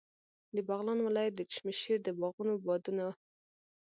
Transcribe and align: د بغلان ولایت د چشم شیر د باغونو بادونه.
د 0.55 0.57
بغلان 0.67 0.99
ولایت 1.03 1.33
د 1.35 1.41
چشم 1.51 1.67
شیر 1.81 1.99
د 2.03 2.09
باغونو 2.19 2.53
بادونه. 2.65 3.05